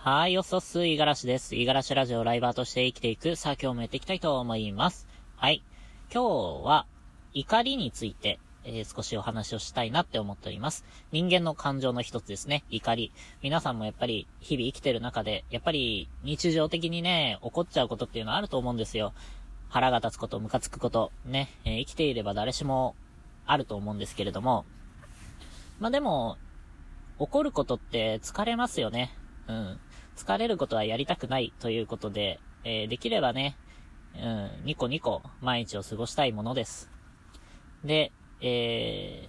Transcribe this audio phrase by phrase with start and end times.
[0.00, 1.56] はい、おそす、いがらしです。
[1.56, 3.34] いがらしラジオライバーとして生きていく。
[3.34, 5.08] さあ、今日もやっていきたいと思います。
[5.34, 5.64] はい。
[6.14, 6.22] 今
[6.62, 6.86] 日は、
[7.34, 10.84] 怒りについて、えー、少しお話をしたいなって思っております。
[11.10, 12.62] 人間の感情の一つですね。
[12.70, 13.12] 怒り。
[13.42, 19.14] 皆さんもやっぱり、日々生きてる中で、やっぱり、日常的にね、起こっちゃうことっていうのはあると思うんですよ。
[19.68, 22.94] 腹が立つこと、ムカつくこと、ね、えー、生きていれば誰しも、
[23.46, 24.64] あると思うんですけれども、
[25.80, 26.38] まあ、でも、
[27.18, 29.12] 怒ることって疲れますよね。
[29.48, 29.80] うん。
[30.18, 33.56] 疲れることはやりたくないということで、えー、できればね、
[34.16, 36.90] うん、ニコニコ毎日を過ごしたいものです。
[37.84, 39.28] で、え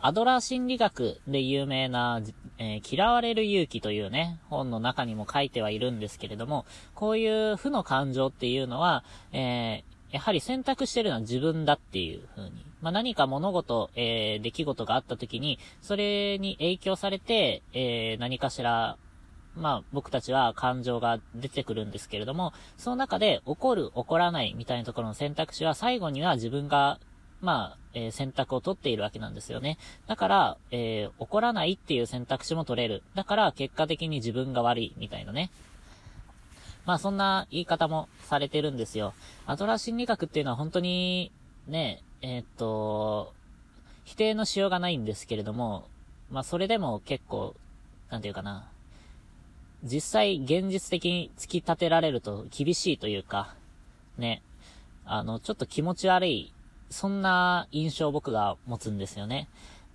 [0.00, 2.22] アドラー心理学で有名な、
[2.58, 12.64] えー、嫌われる勇気というね、本の中にも書いてはいるんですけれども、こういう負の感情っていうのは、えー、やはり選択してるのは自分だっていう風に。
[12.80, 18.96] まあ、何か物事、えー、出来事があった時に、それに影響されて、え、何かしら、
[19.56, 26.98] まあ、僕たちは感情が出てくるんですけれども、その中で怒る、怒らないみたいなところの選択肢は最後には自分が、
[27.40, 29.78] まあ、えー、選択を取っているわけなんですよね。
[30.06, 33.02] だから、えー、怒らないっていう選択肢も取れる。
[33.14, 35.50] だから、結果的に自分が悪い、みたいなね。
[36.86, 39.14] まあ、そんな言い方もされてるんですよ。
[39.46, 41.32] アドラー心理学っていうのは本当に、
[41.66, 43.32] ね、えー、っと、
[44.04, 45.88] 否定のしようがないんですけれども、
[46.30, 47.54] まあ、それでも結構、
[48.10, 48.68] なんていうかな。
[49.82, 53.54] 実際、現実的に突き立てられると厳しいというか、
[54.18, 54.42] ね。
[55.04, 56.52] あの、ちょっと気持ち悪い、
[56.90, 59.48] そんな印象を僕が持つんですよね。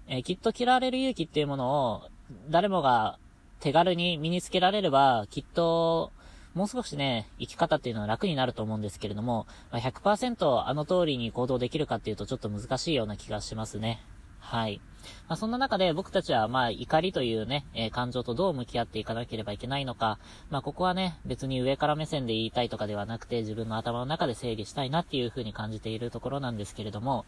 [0.07, 2.01] えー、きっと嫌われる勇気っていうものを、
[2.49, 3.19] 誰もが
[3.59, 6.11] 手軽に身につけられれば、きっと、
[6.55, 14.01] もう少しね、生き方っていうのは楽になると思うんですけれども、ま、100%あの通りに行動できるかっていうとちょっと難しいような気がしますね。
[14.45, 14.79] はい。
[15.27, 27.25] まあ、そんな中で僕たちは、まあ、怒りというね、えー、感情とどう向き合っていかなければいけないのか、まあ、ここはね、別に上から目線で言いたいとかではなくて、自分の頭の中で整理したいなっていう風に感じているところなんですけれども、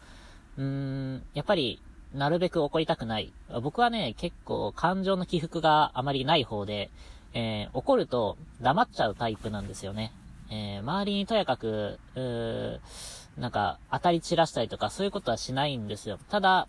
[0.56, 1.80] うーん、やっぱり、
[2.14, 3.32] なるべく怒りたくない。
[3.62, 6.90] 僕はね、結構感情の起伏があまりない方で、
[7.34, 10.12] えー、怒ると黙っちゃうタイプなんですよね。
[10.50, 12.78] えー、周りにとやかく、うー、
[13.36, 16.18] なんか、当たり散らしたりとか、そういうことはしないんですよ。
[16.30, 16.66] ただ、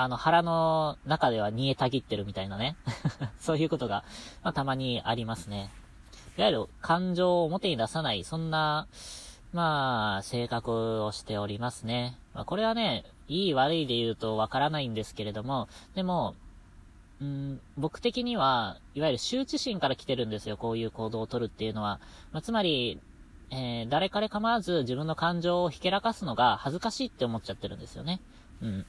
[0.00, 2.76] あの、腹の中では煮えたぎってるみたいなね。
[3.40, 4.04] そういうことが、
[4.44, 5.72] まあ、たまにありますね。
[6.36, 8.86] いわゆる、感情を表に出さない、そんな、
[9.52, 12.16] まあ、性格をしておりますね。
[12.32, 16.36] まあ、これはね、いい悪いで言うとわからないんですけれども、でも、
[17.20, 21.98] うん、僕的には、いわゆる羞恥心から来てるんですよ、こういう行動をとるっていうのは。
[22.30, 23.00] まあ、つまり、
[23.50, 28.20] えー、誰彼構わず自分の感情をひけらかすのが恥ずかしいって思っちゃってるんですよね。
[28.62, 28.86] うん。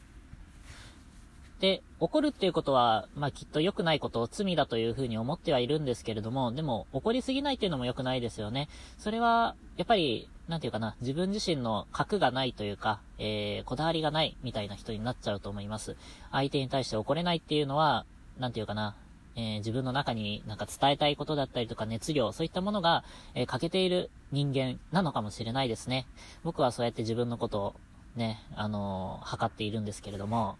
[1.59, 8.69] で、怒るっていうことは、まあ、きっと良くないことを罪だというふうに思ってはいるんですけれども、でも、怒りすぎないっていうのも良くないですよね。
[8.97, 15.97] それは、やっぱり、なんていうかな、自分自身の核がないというか、えー、こだわりがないみたいな人になっちゃうと思います。
[16.31, 18.05] 相手に対して怒れないっていうのは、
[18.39, 18.95] なんていうかな、
[19.35, 23.03] えー、自分の中になんか伝えたいことだったりとか熱量、そういったものが、
[23.35, 26.07] えー、欠けている人間なのかもしれないですね。
[26.43, 27.75] 僕はそうやって自分のことを
[28.15, 30.57] ね、あのー、測っているんですけれども、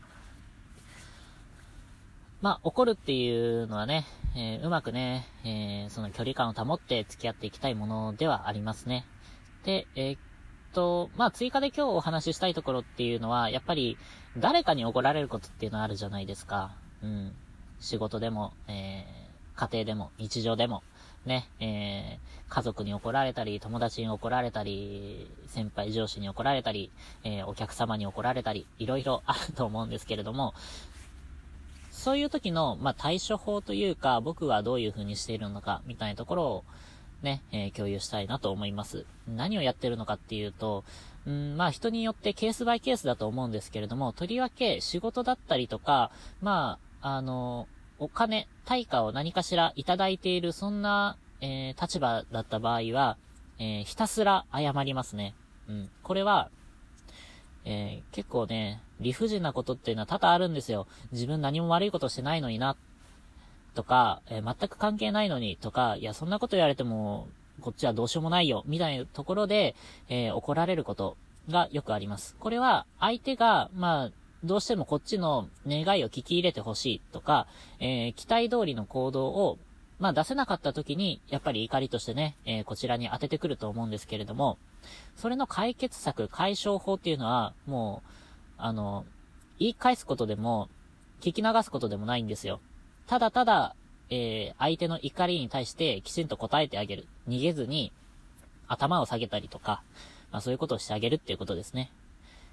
[2.42, 9.06] まあ、怒るっていうのはね、えー、うまくね、えー、その距離感を保って付き合っていきたいものではありますね。
[9.66, 10.20] で、えー、っ
[10.74, 13.98] と、まあ、追加で今日お話ししたいところっていうのは、やっぱり、
[14.38, 16.72] 誰かに怒られることっていうのはあるじゃないですか。
[17.04, 17.34] うん。
[17.82, 20.82] 仕事でも、えー、家庭でも、日常でも、
[21.26, 26.92] ね、えー、家族に怒られたり、友達に怒られたり、先輩上司に怒られたり、
[27.26, 30.54] えー、お客様に怒られたり、いろいろあると思うんですけれども、
[32.00, 36.64] そういう時の、まあ、対処法というか、僕はどういう風にしているのか、みたいなところを、
[37.22, 39.06] ね、えー、共有したいなと思います。
[39.28, 40.86] 何をやってるのかっていうと、
[41.28, 46.12] うん、まあ人によってケースバイケースだと思うんですけれども、とりわけ仕事だったりとか、
[46.42, 47.68] まあ、あの、
[47.98, 53.18] お金、対価を何かしらいただいている、そんな、えー、立場だった場合は、
[53.58, 55.36] えー、ひたすら謝りますね。
[55.68, 55.90] うん。
[56.02, 56.50] これは、
[57.66, 60.88] えー、結構ね、理不尽なことっていうのは多々あるんですよ。
[61.12, 62.76] 自分何も悪いことしてないのにな、
[63.76, 67.28] とか、えー、全く関係ないのに、とか、いや、そんなこと言われても、
[67.62, 69.76] こっちはどうしようもないよ、みたいなところで、
[70.10, 71.18] えー、怒られること
[71.50, 72.36] がよくあります。
[72.40, 74.12] これは、相手が、まあ、
[74.44, 77.48] どうしてもこっちの願いを聞き入れてほしいとか、
[77.80, 79.58] えー、期待通りの行動を、
[80.00, 84.58] まあ出せなかった時に、やっぱり怒りとしてね、えー、こちらに当ててくると思うんですけれども、
[85.18, 88.10] それの解決策、解消法っていうのは、もう、
[88.60, 89.06] あの、
[89.58, 90.70] 言い返すことでも、
[91.22, 92.62] 聞き流すことでもないんですよ。
[93.08, 93.76] ただただ、
[94.10, 97.08] えー、相手の怒りに対してきちんと答えてあげる。
[97.28, 97.92] 逃げずに、
[98.68, 99.82] 頭を下げたりとか、
[100.32, 101.92] まあそういうことをしてあげるっていうことですね。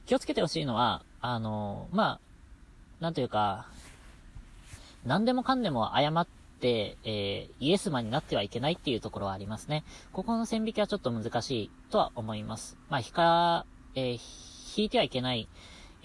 [0.06, 2.20] 気をつけてほしいのは、あのー、まあ、
[3.00, 3.66] なんというか、
[5.04, 6.26] 何でもかんでも謝っ
[6.60, 9.84] て、えー、イエスマンになってはいけないっていうところはありますね。
[10.12, 12.76] ここの線引きはちょっと難しいとは思います。
[12.88, 14.20] まあ、引か、えー、
[14.76, 15.48] 引いてはいけない、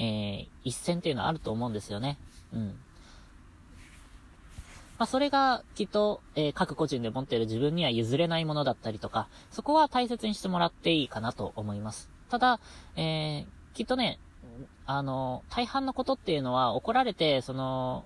[0.01, 2.17] えー、一線っていうのはあると思うんですよね。
[2.51, 2.67] うん。
[4.97, 12.09] まあ、それが、きっと、えー、各個人で持っている自分には譲れないものだったりとか、そこは大切にしてもらっていいかなと思います。
[12.29, 12.59] ただ、
[12.95, 14.19] えー、きっとね、
[14.87, 18.05] あの、大半のことっていうのは怒られて、その、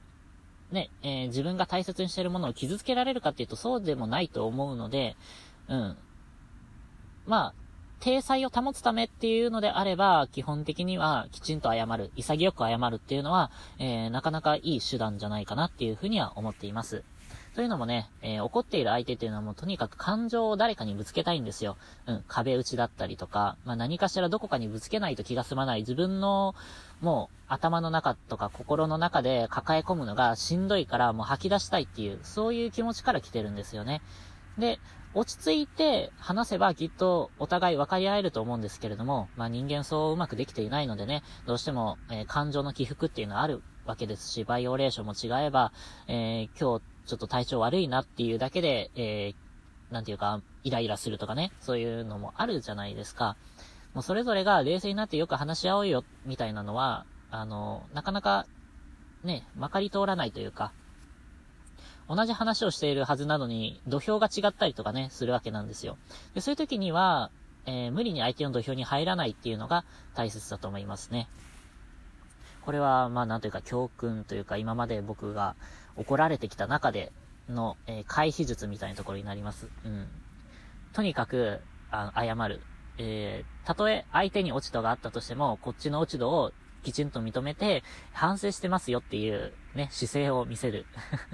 [0.72, 5.16] ね、えー、自分が大切にしてるものを傷つけられるかっていうとそうでもないと思うので、
[5.70, 5.98] うん。
[7.26, 7.54] まあ、
[8.00, 17.04] 体裁を保つためっていうのであれば、基本的にはきちんと謝る、潔く謝るっていうのは、えー、なかなかいい手段じゃないかなっていうふうには思っています。
[17.56, 21.78] というのもね、えー、怒っている相手っていうのはもうとにかく感情を誰かにぶつけたいんですよ。
[22.06, 26.54] うん、壁打ちだったりとか、まあ、何かしらどこかにぶつけないと気が済まない自分の、
[27.00, 34.02] もう頭の中とか心の中で抱え込むのがしんどいからもう吐き出したいっていう、そういう気持ちから来てるんですよね。
[34.58, 34.80] で、
[35.16, 45.72] 落ち着いて話せばきっとお互い分かり合えると思うんですけれども、まあ人間そううまくできていないのでね、どうしても、えー、感情の起伏っていうのはあるわけですし、バイオレーションも違えば、
[46.08, 53.38] えー、今日ちょっと体調悪いなっていうだけで、えー、なんていうか、イライラするとかね、そういうのもあるじゃないですか。
[53.94, 58.48] もうそれぞれが冷静になってよく話し合おうよ、みたいなのは、あの、なかなか、
[59.24, 60.74] ね、まかり通らないというか、
[62.08, 65.98] 同じ話をしているはずなのに、土俵が違ったりとかね、するわけなんですよ。
[66.34, 67.32] で、そういう時には、
[67.66, 71.28] えー、無理に相手の土俵に入らないっていうのが大切だと思いますね。
[72.62, 75.56] これは、まあ、なんというか教訓というか、今まで僕が
[75.96, 77.12] 怒られてきた中で
[77.50, 79.68] の、えー、回避術みたいなところになります。
[79.84, 80.08] うん。
[80.94, 81.62] とにかく、
[81.92, 82.62] あ、謝る。
[82.98, 86.52] えー、たとえ相手に落ち度があったとしても、こっちの落ち度を
[86.86, 87.84] きちんと認めて、
[88.14, 90.86] 反省してますよっていう、ね、姿勢を見せる。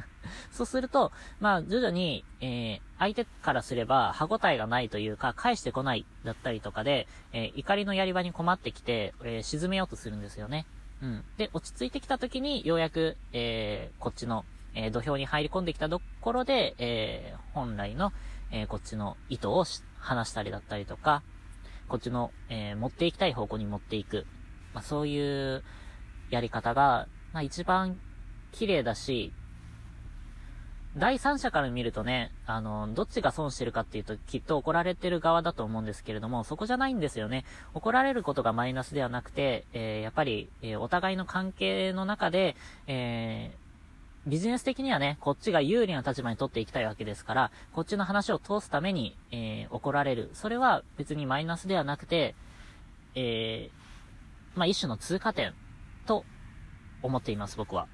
[0.49, 1.11] そうすると、
[1.41, 10.65] まあ、徐々に、えー、相手からすれば、歯応えがないというか、返してこないだったりとかで、えー、怒りのやり場に困ってきて、えー、沈めようとするんですよね。
[11.01, 11.25] うん。
[11.37, 18.13] で、落ち着いてきた時に、ようやく、えー、こっちの、えー、土俵に入り込んできたところで、えー、本来の、
[18.51, 19.65] えー、こっちの意図を
[19.99, 21.23] 話したりだったりとか、
[21.89, 24.25] こっちの、えー、持っていきたい方向に持っていく。
[24.73, 25.63] まあ、そういう
[26.29, 27.99] やり方が、まあ、一番
[28.51, 29.33] 綺麗だし、
[30.97, 37.45] 第三者から見るとね、あの、どっちが損してるかっていうと、きっと怒られてる側だと思うんですけれども、そこじゃないんですよね。
[37.73, 42.57] 怒られることがマイナスではなくて、えー、やっぱり、えー、お互いの関係の中で、
[42.87, 50.29] えー、ビジネス的にはね、こっちが有利な立場に取っていきたいわけですから、こっちの話を通すために、えー、怒られる。
[50.33, 52.35] それは別にマイナスではなくて、
[53.15, 53.81] えー、
[54.55, 55.53] まあ、一種の通過点
[56.05, 56.25] と
[57.01, 57.87] 思っています、僕は。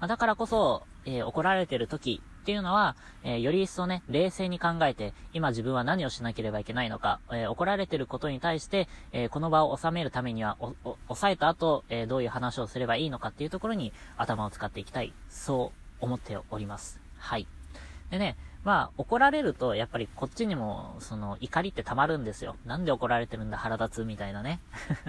[0.00, 15.12] まあ、だからこそ、えー、怒られてる時っていうのは、えー、より一層ね、冷静に考えて、今自分は何をしなければいけないのか、えー、怒られてることに対して、えこの場を収めるためには、お、お、抑えた後、えどういう話をすればいいのかっていうところに頭を使っていきたい。
[15.28, 17.00] そう思っております。
[17.16, 17.46] はい。
[18.12, 22.56] でね、まあ、怒られると、やっぱりこっちにも、その、怒りって溜まるんですよ。
[22.66, 24.60] なんで怒られてるんだ、腹立つ、みたいなね。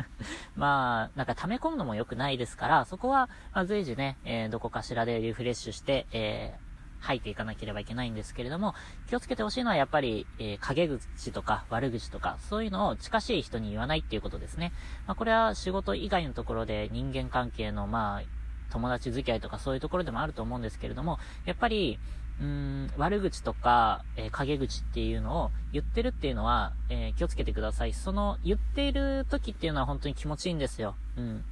[0.56, 8.74] まあ、なんか溜め込むのも良くないですから、そこは、まあ、随時ね、えー、どこかしらでリフレッシュして、えー、吐いていかなければいけないんですけれども、
[9.10, 14.72] 気をつけてほしいのはやっぱり、えー、陰口とか悪口とか、そういうのを近しい人に言わないっていうことですね。
[15.08, 18.24] まあ、これは仕事以外のところで人間関係の、まあ、
[18.72, 22.00] 友達付き合いとかそういうところでもあると思うんですけれども、やっぱり、
[22.40, 27.94] うーん、悪口とか、えー、陰口っていうのを言ってるっていうのは、えー、気をつけてください。
[27.94, 30.96] その、言っている時っていうのは本当に気持ちいいんですよ。
[31.18, 31.46] うん。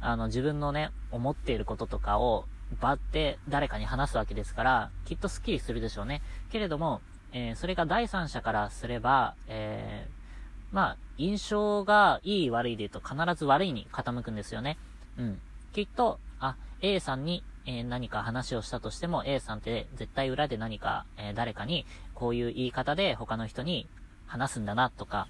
[0.00, 2.46] あの、自分のね、思っていることとかを、
[2.80, 6.22] ばって誰かに話すわけですから、きっとスッキリするでしょうね。
[6.50, 7.00] けれども、
[7.32, 14.78] えー、それが第三者からすれば、えー、まあ、印象がいい悪いで言うと必ず悪いに傾くんですよね。
[15.18, 15.40] うん。
[15.72, 23.88] きっと、あ、A さんにえ、何か話をしたとしても A さんって絶対裏で何か、え、誰かにこういう言い方で他の人に
[24.26, 25.28] 話すんだなとか、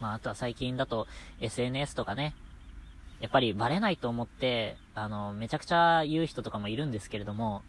[0.00, 1.06] まああとは最近だと
[1.40, 2.34] SNS とかね、
[3.20, 7.62] やっぱりバレないと思って、あの、めちゃくちゃ言う人とかもいるんですけれども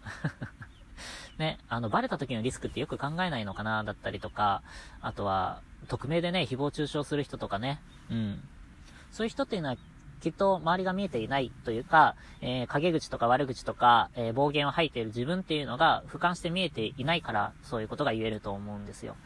[1.37, 4.61] ね、あの、バレた時のリスクってよく考えないのかな、だったりとか、
[5.01, 8.47] あとは、匿名でね、誹謗中傷する人とかね、うん。
[9.11, 9.77] そういう人っていうのは
[10.23, 19.17] きっと周りが見えていないというか、えー、陰口とか悪口とか、えー、暴言を吐いている自分っていうのが俯瞰して見えていないから、そういうことが言えると思うんですよ。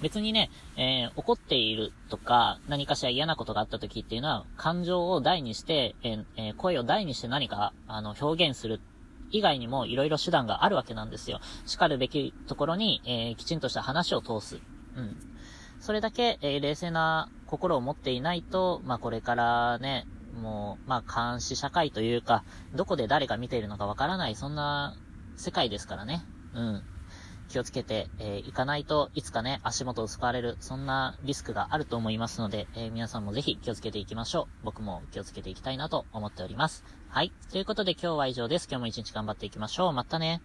[0.00, 8.80] 別にね、えー、怒っているとか、何かしら嫌なことがあった時っていうのは、感情を大にして、えー、え、声を大にして何か、あの、表現する
[9.30, 11.40] 以外にも色々手段があるわけなんですよ。
[11.66, 14.58] 叱るべきところに、えー、きちんとした話を通す。
[14.96, 15.31] うん。
[15.82, 20.06] それだけ、えー、冷静な心を持っていないと、まあ、これからね、
[20.40, 24.96] もう、まあ、監視社会というか、どこで誰が見ているのかわからない、そんな
[25.34, 26.24] 世界ですからね。
[26.54, 26.82] うん。
[27.48, 34.64] 気をつけて、えー、いかないといつかね、足元を使われる、そんなリスクがあると思いますので、えー、皆さんもぜひ気をつけていきましょう。
[34.64, 36.84] 僕も気をつけていきたいなと思っております。
[37.08, 37.32] はい。
[37.50, 38.68] ということで今日は以上です。
[38.70, 39.92] 今日も一日頑張っていきましょう。
[39.92, 40.42] またね。